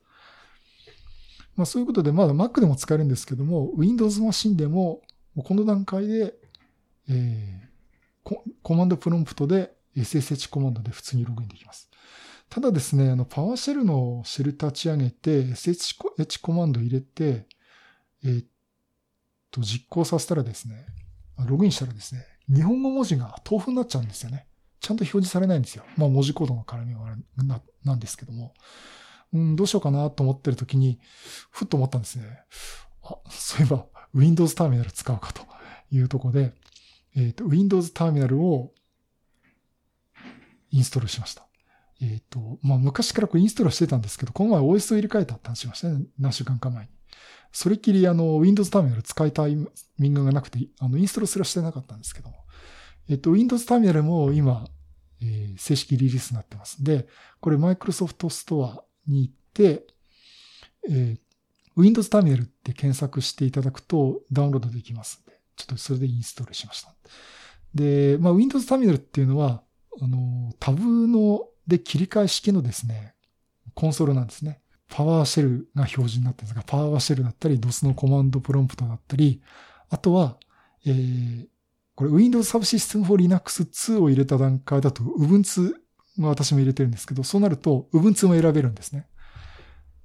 [1.60, 5.02] まあ、そういうことで、まだ Mac でも使えるんですけども、Windows マシンでも、
[5.44, 6.34] この段階で、
[7.10, 11.90] えー、コマンドプロンプトで SSH コマンドで普通にログインできます。
[12.50, 17.46] ただですね、あの、パワーシェルのシェル立ち上げて、SSH コマンド入れて、
[18.24, 18.46] えー、っ
[19.52, 20.86] と、実行させたらですね、
[21.46, 24.48] ログインしたらですね、日本語文字が豆腐になっちゃうんですよね。
[24.80, 25.84] ちゃんと表示されないんですよ。
[25.98, 28.54] まあ、文字コードの絡みはななんですけども。
[29.34, 31.00] うん、どうしようかなと思ってる時に、
[31.52, 32.26] ふっと思ったんですね。
[33.04, 35.44] あ、そういえば、Windows ターミナル使うかと
[35.92, 36.54] いうとこで、
[37.16, 38.72] えっ、ー、と、Windows ターミナルを
[40.72, 41.46] インストールしました。
[42.02, 46.06] えっ、ー、と、まあ、昔からこれインストールしてたんですけど、この前 OS を入れ替えたって話しましたね。
[46.18, 46.92] 何週間か前に。
[47.52, 49.56] それっきりあの、Windows ターミナル使いたい
[49.98, 52.36] ミングがなくて、あの、インストールすらしてなかったんですけども。
[53.10, 54.68] えっ、ー、と、Windows ターミナルも今、
[55.22, 57.08] えー、正式リリースになってますんで、
[57.42, 59.88] これ Microsoft Store に行って、
[60.88, 61.20] えー、
[61.76, 66.94] Windows ターミナルって検索していただくとダウンロードできますんで、ちょっとそれでインストールしました。
[67.74, 69.62] で、まあ、Windows ターミナルっていうのは、
[70.02, 73.14] あの、タブので切り替え式のですね、
[73.74, 74.62] コンソールなんですね。
[74.90, 79.42] パワーシェルが表示になってるんですが、パワーシェルだったり、DOS のコマンドプロンプトだったり、
[79.90, 80.38] あとは、
[80.86, 81.48] えー、
[81.96, 85.76] これ Windows Subsystem for Linux 2を入れた段階だと Ubuntu
[86.22, 89.08] ま私も入れてるんですけど、そうなると Ubuntu も選べるんですね。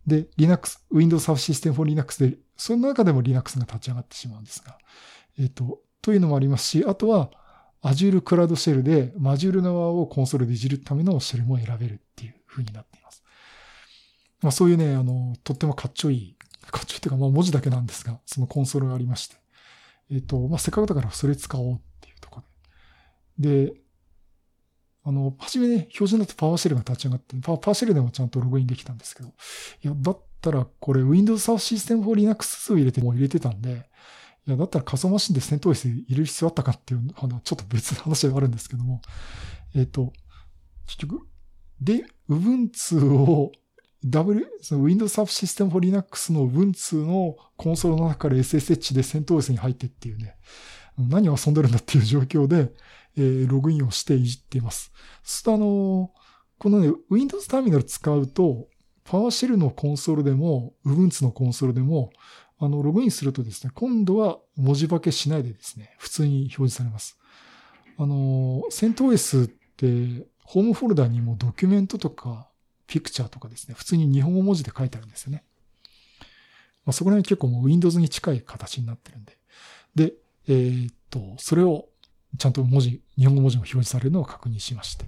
[0.06, 4.78] で、Linux、Windows Subsystem for Linux で、その中でも Linux が立ち上がってしまうんですが、
[5.38, 7.30] えっ、と、というのもありますし、あとは
[7.82, 13.22] Azure Cloud Shell で Module 側をコンソールでいじるためのシェルも選べるっていう風になっています。
[14.42, 16.36] まあそういうね、あの、とってもかっちょいい、
[16.70, 19.36] かっちょいいっていうか、まあ文字だけなんですが、そのコンソールがありまして、
[20.10, 22.44] えっ、と、まあせっかくだからそれ使おうっていうところ
[23.38, 23.66] で。
[23.66, 23.72] で、
[25.06, 29.32] あの、初めね、標準だとパワーシェルが立ち上がって、パワーシェルでもちゃんとログインできたんですけど、い
[29.86, 33.86] や、だったらこれ Windows System for Linux を入れても入れてたんで、
[34.46, 39.02] いや、だったら仮想マシンで戦闘 OS 入れる必要あったかっていう、あの、ちょっと別の話ではあるんですけども、
[39.74, 40.12] えっ、と、
[40.86, 41.26] 結局、
[41.80, 43.52] で、Ubuntu を
[44.06, 50.36] W、その Windows Subsystem for Linux の Ubuntu のコンソールの中から SSH で戦闘 OS に入ってっていうね、
[50.98, 52.70] 何を遊んでるんだっていう状況で、
[53.16, 54.92] えー、ログインをしていじっています。
[55.22, 56.10] そうするとあの、
[56.58, 58.68] このね、Windows ターミナル使うと、
[59.04, 62.10] PowerShell のコンソールでも、Ubuntu のコンソールでも、
[62.58, 67.18] あの、ログインするとですね、今度は文字化けしないでですね、普通に表示されます。
[67.98, 72.48] あの、セント OS って、ホームフォルダにもドキュメントとか、
[72.86, 75.44] ピクチャーとかですね、普通に日本語文字で書いてあるんですよね。
[76.84, 79.38] まあ、そこら辺結構もう Windows に近い形になってるんで。
[79.94, 80.14] で、
[80.48, 81.88] えー、っと、それを
[82.38, 85.04] ちゃんと文字、日本語文字も表示されるのを確認しまして。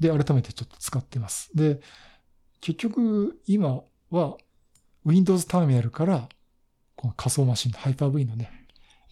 [0.00, 1.50] で、改めてちょっと使ってます。
[1.54, 1.80] で、
[2.60, 4.36] 結局、今は
[5.04, 6.28] Windows ターミナルから、
[6.96, 8.50] この仮想マシンの Hyper-V のね、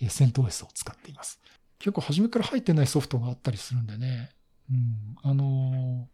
[0.08, 1.40] セント OS を使っています。
[1.78, 4.30] 結構初めから入ってないソフトがあったりするんでね。
[4.70, 5.16] うん。
[5.22, 6.08] あの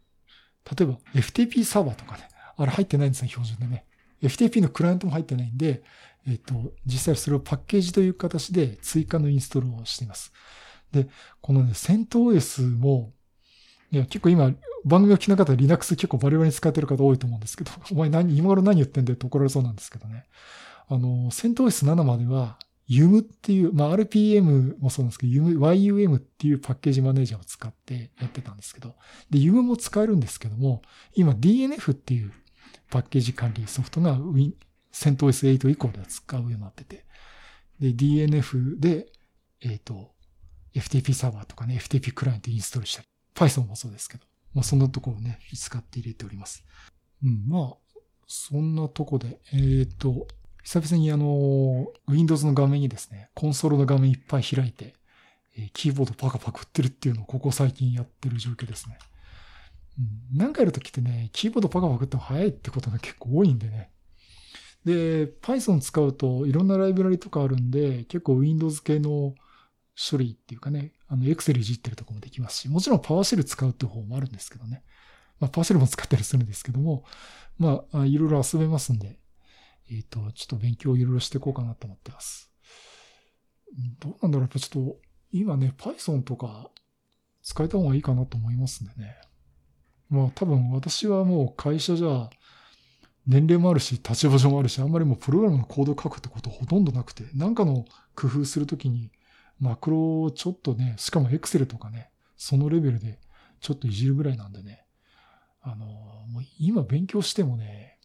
[0.65, 3.85] ー、例えば FTP サーバーとかね、あれ入ってないんですね、標準でね。
[4.21, 5.83] FTP のクライアントも入ってないんで、
[6.27, 10.31] えっ、と、実際それをパッケージという形で追加のインストールをしています。
[10.93, 11.09] で、
[11.41, 13.11] このね、セント OS も、
[13.91, 14.53] いや、結構今、
[14.85, 20.25] 番組を聞きなかったら Linux 結構バリバリに使ってる方多いと思うんですけど、 お前何、今頃何言ってんだよって怒られそうなんですけどね。
[20.87, 28.95] あの、セント OS7 までは、YUM っていう、まあ、RPM もそうなんですけど、YUM、YUM っていうパッケージマネージャーを使ってやってたんですけど、
[29.29, 30.81] で、YUM も使えるんですけども、
[31.15, 32.33] 今 DNF っていう
[32.89, 34.53] パッケージ管理ソフトが Win、
[34.91, 37.05] セント OS8 以降では使うようになってて、
[37.79, 39.07] で、DNF で、
[39.61, 40.13] えっ、ー、と、
[40.75, 46.63] FTP サーバーとかね、FTP クライアントインストールしたり、Python もそうですけど、まあそんなところをね、使って入れております。
[47.23, 50.27] うん、まあ、そんなとこで、えっ、ー、と、
[50.63, 54.95] 久々にあの、Windows の画面にですね、コンソールの画面いっぱい開いて、
[55.55, 58.97] えキーボードパカパクってるっていうのをここ最近やってる状況ですね。
[59.99, 63.91] うん、なんかやるときってね、キーボードパカパクっても早いってことが結構多いんでね。
[64.85, 69.35] で、Python 使うといろんなライブラリとかあるんで、結構 Windows 系の
[69.95, 74.83] 処理っていうかね、あの、Excel いじってるとこもできますし、もちろん PowerShell 使うって方もあるんですけどね。
[75.39, 77.05] まあ、PowerShell も使ったりするんですけども、
[77.57, 79.19] まあ、いろいろ遊べますんで、
[79.91, 82.51] えっ、ー、と、ちょっと勉強をいろいろしていこうかなと思ってます。
[83.99, 84.97] どうなんだろうやっぱちょっと、
[85.31, 86.69] 今ね、Python とか
[87.41, 89.15] 使えた方がいいかなと思いますんでね。
[90.09, 92.29] まあ多分私はもう会社じゃ
[93.25, 99.11] 年齢もあるし、立場上もあるし、あんまりもうプログラムのコードを書くってことほとんどなくて、なんかの工夫するときに、
[99.59, 103.19] マクロをちょっとね、しかも Excel とかね、そのレベルで
[103.61, 104.85] ちょっといじるぐらいなんでね、
[105.61, 107.99] あの、もう今勉強してもね、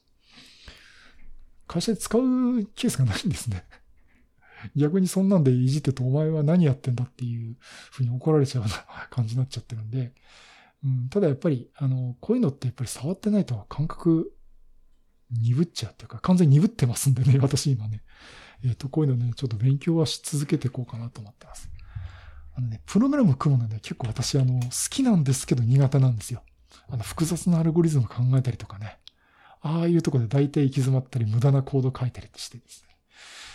[1.66, 2.22] 会社で使う
[2.74, 3.64] ケースがないんですね。
[4.74, 10.14] 逆にそんなんでいじってとお前は何やってんだっていうふうに怒られちゃうような感じになっちゃってるんで、
[10.84, 14.32] うん、ただやっぱり、あの、こういうのってやっぱり触ってないと感覚
[15.30, 18.02] 鈍っちゃうっていうか、完全に鈍ってますんでね、私今ね。
[18.64, 21.71] えっ、ー、と、こういうのね、ちょっと勉強はし続けていこうかなと思ってます。
[22.57, 26.42] あのね、プログラム組むのね、結構私、あの、好きなんですけど苦手なんですよ。
[26.88, 28.99] あの、複雑なアルゴリズム考えたりとかね。
[29.61, 32.88] ああいうとこで大体行き詰まったり、無駄なコード書いたりしてですね。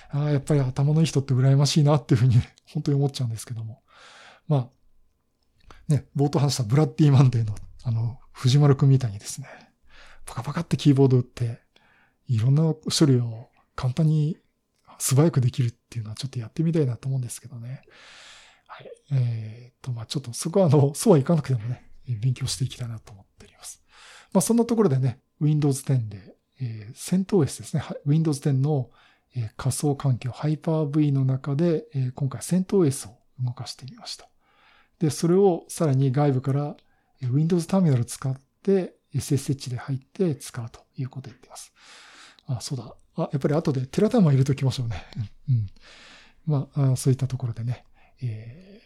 [0.10, 3.82] ああ、やっぱり頭のいい人って羨ましいなっていうふうに、ね、本当に思っちゃうんですけども。
[4.48, 4.70] まあ、
[5.88, 9.48] ね、冒頭話したブラッディマンデーの、あの、藤丸くんみたいにですね、
[10.26, 11.62] パカパカってキーボード打って、
[12.28, 14.38] いろんな処理を簡単に
[15.00, 17.82] 素早くできるっていうのはちょっとやってみたいなと思うんですけどね。
[18.68, 18.92] はい。
[19.12, 23.84] えっ、と、まあちょっとそこはあの、 そうはいかなくてもね、勉強していきたいなと思っております。
[24.34, 27.84] まあそんなところでね、Windows 10で、えー、戦闘 S ですね。
[28.06, 28.92] Windows 10の、
[29.36, 34.30] えー、仮想環境 Hyper-V の中で、えー、今回戦闘 S を動かしてみました。
[35.00, 36.78] で、それをさらに外部から
[37.22, 41.74] Windows ターミナルを使って SSH で入って使うということを言っています。
[42.48, 42.96] あ、そうだ。
[43.16, 45.06] あ、やっぱり後でテラタイマー入れときましょうね。
[45.50, 45.68] うん。
[46.46, 47.86] まあ、そういったところでね。
[48.22, 48.82] え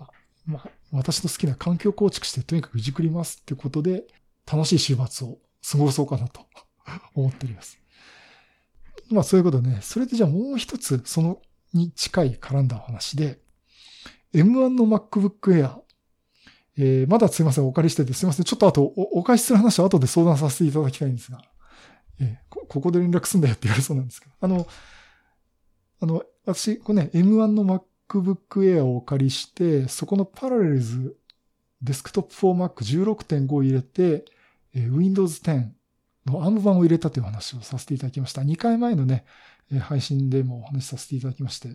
[0.00, 0.04] ー、
[0.46, 4.04] ま、私の好きな環境構築してとにかくいじくりますってことで、
[4.50, 5.38] 楽しい週末を
[5.70, 6.46] 過ごそうかなと
[7.14, 7.78] 思っております。
[9.10, 11.40] まあそういうことでね、それでじゃあもう一つ、その
[11.74, 13.40] に近い絡んだ話で、
[14.32, 15.80] M1 の MacBook Air、
[16.76, 21.42] えー、まだすいません、お借りしてて、すいません、ちょっとあと、お返しする話は後で相談させていただきたいんですが、
[22.20, 24.66] えー、こここで連絡すんだよって言われそうなんですけど、あの、
[26.00, 31.16] あの、私、これね、M1 の MacBook Air をお借りして、そこのパラレルズ
[31.82, 34.24] デスクトップ for Mac 16.5を入れて、
[34.74, 35.68] えー、Windows 10
[36.26, 38.42] の ARM 版を入れたという話をさせていただきました。
[38.42, 39.24] 2回前のね、
[39.80, 41.70] 配信でもお話しさせていただきまして、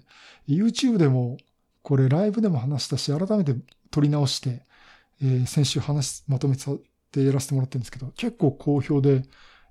[0.47, 1.37] YouTube でも
[1.81, 3.55] これライブでも話したし、改めて
[3.91, 4.63] 撮り直して、
[5.21, 9.23] えー、先週話、まとめてやらせてもらってるんですけど、結構好評で、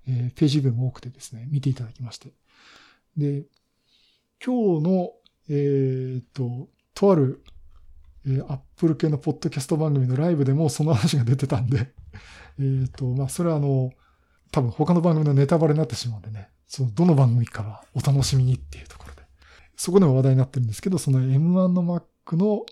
[0.08, 2.32] えー、ページビューも多くてですね、見ていただきまして。
[3.16, 3.44] で、
[4.44, 5.12] 今日の、
[5.48, 7.44] えー、っと、とある、
[8.26, 11.92] えー、アップル系のポッドキャスト番組のライブでもその話が出てたんで、
[12.58, 13.92] えっと、まあ、それはあの、
[14.50, 19.22] 多分他の番組のネタバレになってしまうんでね、その、どの番組かはお楽しみにっていうところで。
[19.76, 22.66] そこでも話題になってるんですけど、その M1 の Mac の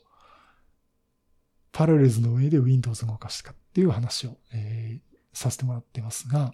[1.72, 6.52] パラレルズの上で Windows を動かしたかっていう話を、えー、させてもらってますが、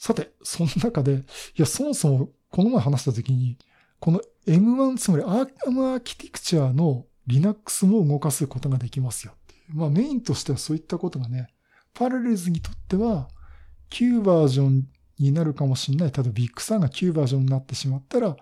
[0.00, 1.22] さて、その中で、い
[1.56, 3.58] や、そもそもこの前話した時に、
[3.98, 9.34] この M1、つまりアームアーキテクチャの Linux も動かすことができますよ。
[9.68, 11.52] まあメインとしてはそういったことがね、
[11.92, 13.28] パラレルズにとっては
[13.90, 16.12] 旧バージョンになるかもしれない。
[16.12, 18.38] 例えばビッグサーが旧バージョンになってしまったら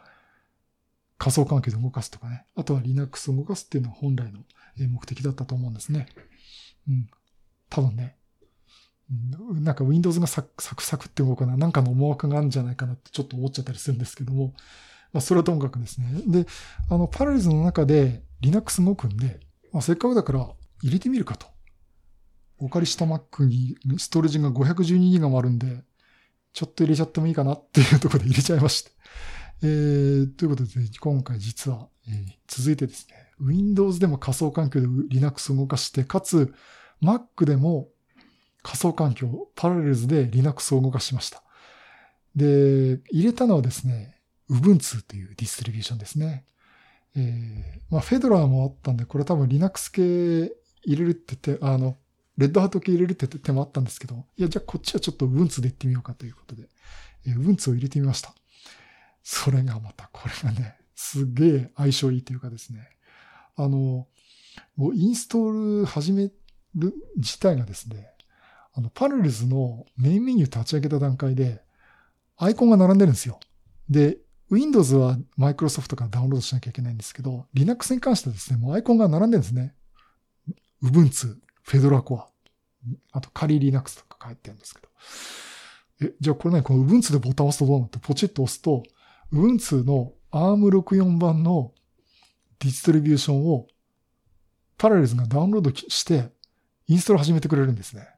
[1.18, 2.46] 仮想環境で動かすとかね。
[2.54, 4.44] あとは Linux を動かすっていうのは本来の
[4.78, 6.06] 目的だったと思うんですね。
[6.88, 7.10] うん。
[7.68, 8.16] 多分ね。
[9.10, 14.54] なんか Windows がサクサクサクって動くな、なんかの思惑があるんじゃないかなってちょっと思っちゃったりするんですけども、
[15.12, 16.08] まあそれはともかくですね。
[16.26, 16.46] で、
[16.90, 19.40] あの、パラレルズの中で Linux 動くんで、
[19.72, 20.46] まあせっかくだから
[20.82, 21.46] 入れてみるかと。
[22.58, 25.84] お借りした Mac にストレージが 512GB もあるんで、
[26.52, 28.90] ちょっと入れちゃってもいいかなっていうところで入れちゃいまして。
[29.62, 36.52] えー、ということで、今回実は、えー、続いてですね、Windows でも仮想環境で Linux を動かして、かつ
[37.02, 37.88] Mac でも
[38.68, 41.42] 仮想環境、パラレルズで Linux を動かしました。
[42.36, 46.44] で、入れたのはですね、Ubuntu というディストリビューションですね。
[47.16, 50.02] えー、まあ、フェドラーもあったんで、これ多分 Linux 系
[50.84, 51.96] 入れるって言って、あの、
[52.36, 56.68] レッドハート系入れるって手もあったんですけど、いや、じゃあこっちはちょっと Ubuntu で行ってみようかということで、
[57.26, 58.34] えー、Ubuntu を入れてみました。
[59.22, 62.86] それがまた、これがね、すげえ相性いいというかですね、
[63.56, 64.06] あの、
[64.76, 66.30] もうインストール始め
[66.74, 68.10] る自体がですね、
[68.74, 71.62] あの、パラレルズのメインメニュー立ち上げた段階で、
[72.36, 73.40] アイコンが並んでるんですよ。
[73.88, 74.18] で、
[74.50, 79.74] Windows は Microsoft からダウンロードしなきゃいけないんですけど、Linux に関してはですね、もうアイコンが並んでるんですね。
[80.82, 82.22] Ubuntu、Fedora Core、
[83.12, 84.88] あと仮 Linux とか書いてるんですけど。
[86.00, 88.84] え、じゃあこれね、この Ubuntu でボタンを押すとどうなってポチッと押すと、
[89.32, 91.72] Ubuntu の ARM64 版の
[92.60, 93.66] ディストリビューションを
[94.78, 96.30] パラレルズがダウンロードして、
[96.86, 98.08] インストール始めてくれるんですね。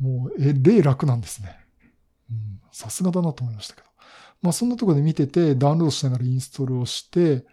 [0.00, 1.56] もう、え、例楽なんですね。
[2.30, 3.86] うん、さすがだなと思いましたけど。
[4.42, 7.44] まあ、そんなところで見てて、ダウンロードしながらインストールをして、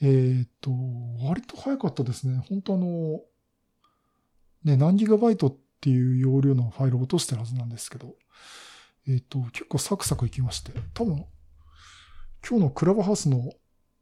[0.00, 0.70] えー、っと、
[1.24, 2.44] 割と早かったですね。
[2.48, 3.20] 本当あの、
[4.64, 8.16] ね、何ギガバイトっていう容量のファイルを落としてるはずなんですけど、
[9.06, 11.24] えー、っと、結構サクサクいきまして、多分、
[12.46, 13.52] 今日のクラブハウスの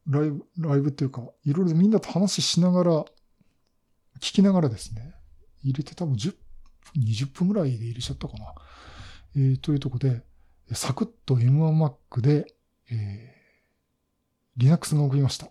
[0.07, 2.91] ライブ、ライブっていうか、いろいろみんなと話しながら、
[4.19, 5.13] 聞きながらですね、
[5.61, 6.35] 入れて多分10
[6.97, 8.53] 20分ぐらいで入れちゃったかな。
[9.35, 10.21] えー、というとこで、
[10.73, 12.45] サクッと M1Mac で、
[12.91, 15.47] えー、Linux が送りました。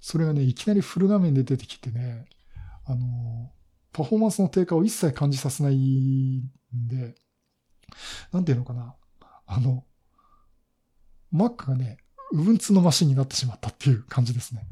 [0.00, 2.26] それがね、いきなりフル画面で出てきてね、
[2.84, 3.50] あの、
[3.92, 6.50] パフォーマンスの低下を一切感じさせないん
[6.86, 7.14] で、
[8.32, 8.94] なんていうのかな。
[9.46, 9.84] あの、
[11.32, 11.98] Mac がね、
[12.32, 14.66] Ubuntu のマシンになってしまったっていう感じですね。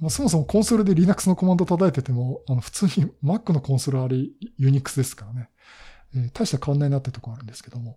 [0.00, 4.16] まあ、そもそもコンソールで Linux のコマンド叩いてても、あの普通に Mac のコンソールあれ
[4.58, 5.50] Unix ですからね、
[6.14, 7.96] えー、大した変わんないなってとこあるんですけども、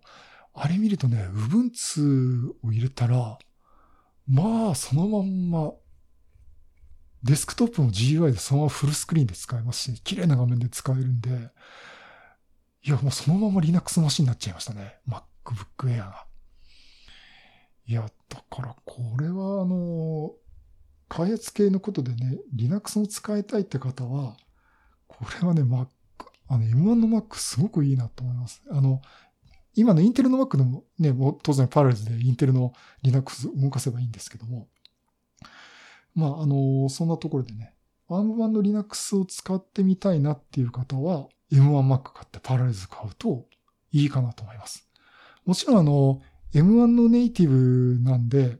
[0.54, 3.38] あれ見るとね、Ubuntu を入れたら、
[4.26, 5.72] まあ、そのまんま、
[7.22, 11.50] デスクトップの GUI でそのままフルスクリーンで使えますし、綺麗な画面で使えるんで、
[12.84, 14.98] いや、もうそのまま Linux マシンになっちゃいましたね。
[15.08, 16.26] MacBook Air が。
[17.86, 20.32] いや、だからこれはあの、
[21.08, 24.36] 開発系のことでね、Linux を使いたいって方は、
[25.06, 25.88] これはね、Mac、
[26.48, 28.62] あの M1 の Mac すごくいいなと思います。
[28.70, 29.00] あの、
[29.74, 34.68] 今のインテルの Mac でもね、もう当然パラレルでインテルの Linux 動かせばいいんですけども、
[36.14, 37.74] まあ、あの、そんなところでね、
[38.08, 43.46] ARM 版の Linux を使ってみたいなっていう方は、M1Mac 買ってパラレルズ買うと
[43.92, 44.88] いいかなと思います。
[45.46, 46.20] もちろんあの、
[46.54, 48.58] M1 のネイティブなんで、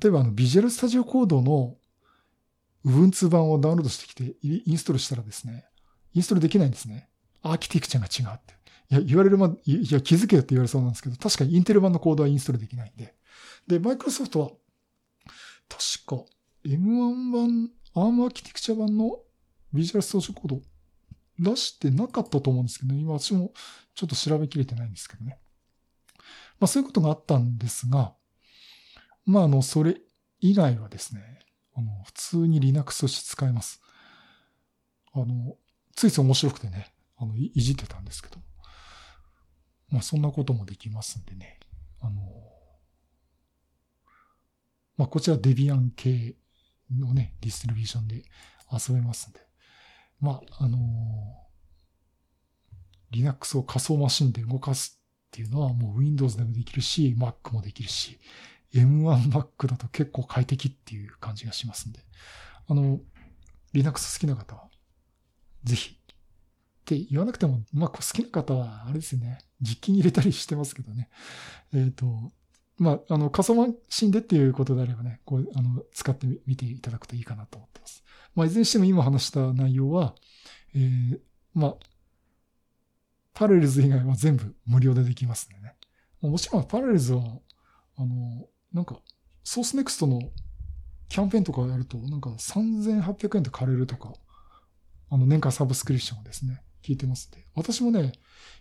[0.00, 1.76] 例えばあの、ビジュアルスタジオコードの
[2.84, 5.66] Ubuntu 版をダウンロードしてきてインストールしたらですね、
[6.14, 7.08] インストールできないんですね。
[7.42, 8.54] アーキテクチャが違うって。
[8.90, 13.14] いや、言われるま、いや、気づけよって言われそうなんですけど、確かにインテル版のコードはインストールできないんで。
[13.66, 14.48] で、マイクロソフトは、
[15.68, 16.24] 確か
[16.64, 19.18] M1 版、ARM アーキテクチャ版の
[19.72, 20.62] ビジュアルスタジオコード
[21.38, 23.52] 出してなかったと思うんですけど、ね、今私も
[23.94, 25.38] ちょっと調べきれてないんですけどね。
[26.58, 28.14] まあそういうことがあったんですが、
[29.28, 30.00] まあ、あの、それ
[30.40, 31.40] 以外はですね、
[31.74, 33.82] あの、普通に Linux として使えます。
[35.12, 35.56] あの、
[35.94, 38.38] ついつい面白くてね、あの、いじってたんですけど。
[39.90, 41.60] まあ、そんなこともできますんでね。
[42.00, 42.22] あの、
[44.96, 46.36] まあ、こちらデビアン系
[46.90, 48.22] のね、ディストリビューションで
[48.72, 49.40] 遊べますんで。
[50.20, 50.78] まあ、あの、
[53.10, 54.98] Linux を仮想マシンで動かす
[55.28, 58.18] っていうのはもう Windows でもできるし、Mac もできるし、
[58.74, 62.00] M1Mac だと結構快適っていう感じがしますんで、
[62.66, 63.00] あの、
[63.72, 64.68] Linux 好きな方は、
[65.64, 65.92] ぜひ。
[65.92, 65.94] っ
[66.84, 71.10] て言わなくても、まあ、好きな方は、あれですね、実機に入れたりしてますけどね。
[71.74, 72.32] えっ、ー、と、
[72.78, 78.04] まあ、あの、仮想マシンでっていうことであればね、こう、あの、使ってみていただくといいかなと思ってます。
[78.34, 80.14] まあ、いずれにしても今話した内容は、
[80.74, 81.20] えー、
[81.54, 81.76] まあ、
[83.34, 85.76] パレルズ以外は全部無料でできますんでね。
[86.20, 87.22] もちろんパラレルズは、
[87.96, 89.00] あの、なんか、
[89.44, 90.20] ソースネクストの
[91.08, 94.12] キャンペーンとかやると、なんか3800円で借りるとか、
[95.10, 96.62] あの、年間サブスクリプションですね。
[96.82, 97.44] 聞いてますんで。
[97.54, 98.12] 私もね、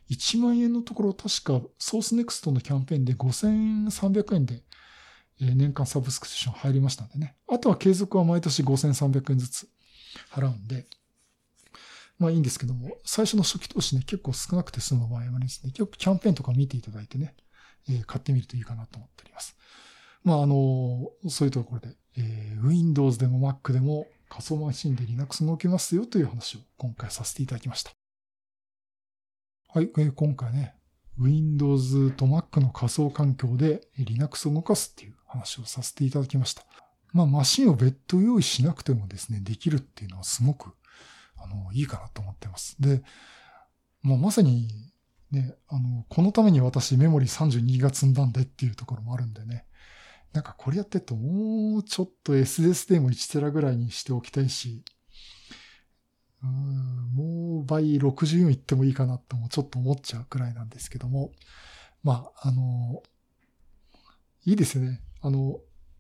[0.09, 4.63] 1万円のところ確かソースネクストのキャンペーンで5300円で
[5.39, 7.35] 年間サブスクリプション入りましたんでね。
[7.47, 9.69] あとは継続は毎年5300円ずつ
[10.31, 10.85] 払うんで、
[12.17, 17.35] まあいいんですけども、最初の初期投資ね、結構少なくて済む場合はですね、よくキャンペーンとか見ていただいてね、
[17.89, 19.55] えー、買ってみるといいかなと思っております。
[20.27, 27.91] まああの、そういうところで、えー、Windows でも Mac でも仮想マシンで Linux 動けますよという話を今回させていただきました。
[29.69, 30.75] はいえ、今回ね、
[31.17, 36.65] Windows と Mac の仮想環境で Linux を動かすっていう話をさせていただきました。
[37.13, 40.73] まあ、マシンを別途用意しなくてもですね、できるっていうのはすごく、
[41.37, 42.75] あの、いいかなと思ってます。
[42.81, 43.01] で、
[44.01, 44.91] まあ、まさに、
[45.31, 49.67] ね、あの、このために私メモリ32が積んだんでっていうところもあるんでね、
[50.33, 54.83] なんかこれやってるともうちょっと SSD も1テラぐらいにしておきたいし、
[56.43, 61.31] うんもう倍64いってもいいかなともちょっと思っちゃうくらいなんですけども、
[62.03, 63.01] まあ、あの、
[64.45, 65.01] いいですよね。
[65.21, 65.59] あの、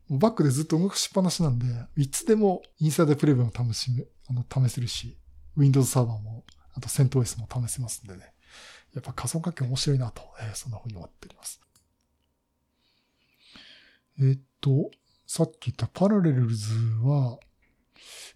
[0.09, 1.65] バックでずっと動かしっぱなしなんで、
[1.97, 5.17] いつでもインサイドプレビューも試しむ、あの、試せるし、
[5.57, 8.31] Windows サーバーも、あと CentOS も試せますんでね。
[8.93, 11.59] やっぱ仮想環境面白いなと、えー、そんな風に思っております。
[14.19, 14.91] えっと、
[15.25, 17.39] さっき言ったパラレルズは、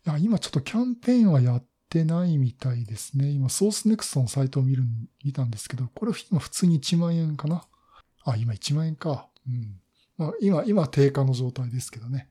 [0.05, 3.29] いや、今ちょっとキャンペーンはやってないみたいですね。
[3.29, 4.83] 今、ソースネクストのサイトを見る、
[5.23, 7.65] 見たんですけど、これ今普通に1万円かな？
[8.23, 9.27] あ、今1万円か。
[9.47, 9.79] うん。
[10.17, 12.29] まあ、今、今低下の状態ですけどね。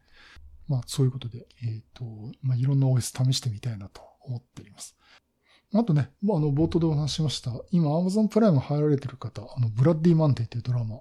[0.69, 2.05] まあ、そういうことで、えっ、ー、と、
[2.43, 4.97] まあ、いろんな OS 試してみたいなと思っております。
[5.75, 7.53] あとね、まあ、あの、冒頭でお話しました。
[7.71, 11.01] 今、Amazon プライム入られてる方、あの、ブラッディ・マンデーっていうドラマ、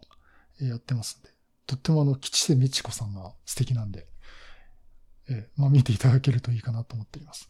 [0.61, 1.29] えやってますんで、
[1.69, 4.07] とってもあの、吉瀬美智子さんが素敵なんで、
[5.29, 7.47] えまあ、見ていただけるといいかなと思っています。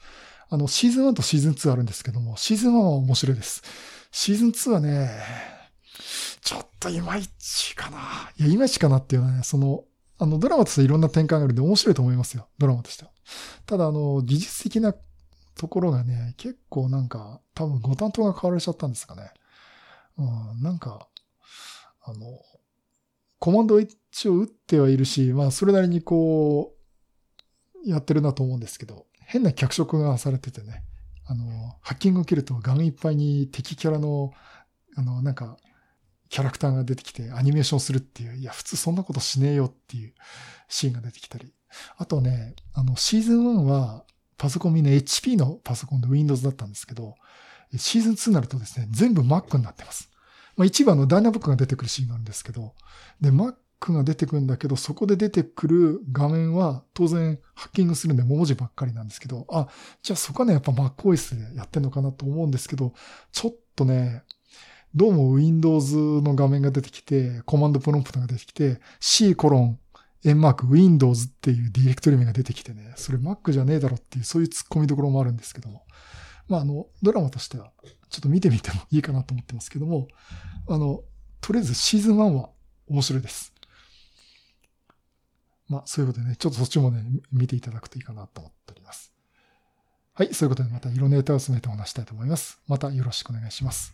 [0.49, 3.63] あの、シーズン1とシーズン2あるんですけども、シーズン1は面白いです。
[4.11, 5.09] シーズン2はね、
[6.41, 7.97] ちょっといまいちかな。
[8.37, 9.85] いや、いまいちかなっていうのはね、その、
[10.17, 12.49] あの、ドラマとしていろんな展開があるんで面白いと思いますよ。
[12.57, 13.11] ドラマとしては。
[13.65, 14.93] ただ、あの、技術的な
[15.55, 19.31] ところがね、結構なんか、多分ご担当が変わられちゃったんですかね。
[20.17, 21.07] うん、なんか、
[22.03, 22.41] あの、
[23.39, 23.79] コマンドを
[24.11, 26.73] 一応打ってはいるし、まあ、それなりにこ
[27.85, 30.83] う、やってるなと思うんですけど、変な脚色がされててね、
[31.25, 31.45] あの、
[31.81, 34.33] ハッキングを切ると画面いっぱいに敵キャラの、
[34.95, 35.57] あの、なんか、
[36.29, 40.13] キャラクターが出てきてアニメーションするっていう、いや、普通そんなことしねえよっていう
[40.67, 41.53] シーンが出てきたり。
[41.97, 44.05] あとね、あの、シーズン1は
[44.37, 47.15] パソコンみんな HP のパソコンで Windows だったんですけど、
[47.77, 50.09] シーズン2になるとですね、全部 Mac になってます。
[50.55, 52.73] まあ、一番のダイナブックが出てくるシーンがあるんですけど、
[53.21, 53.55] で、Mac
[53.87, 59.67] が出てくるんだけど、そこで出てくる画面は当然ハッキングするんで文字ばっかりなんですけど、あ、
[60.01, 62.93] じゃあそこはね、やっぱ MacOS でやってんのかなと思うんですけど、
[63.31, 64.23] ちょっとね、
[64.93, 69.79] どうも Windows の画面が出てきて、コマンドプロンプトが出てきて、C コロン、
[70.25, 75.85] 円マーク Windows っていうディレクトリ名が出てきてね、それ Mac じゃねえだろっていう、そういう突っ込みどころもあるんですけども。
[76.47, 77.71] まあ、あの、ドラマとしては、
[78.09, 80.07] ちょっと見てみてもいいかなと思ってますけども、
[80.67, 81.03] あの、
[81.39, 82.49] とりあえずシーズン1は
[82.87, 83.53] 面白いです。
[85.69, 89.13] まあ、そういうことでね、ちょっとそっちもね、見ていただくといいかなと思っております。
[90.13, 92.59] はい、そういうことでまた色ネタを詰めてお話したいと思います。
[92.67, 93.87] またよろしくお願いします。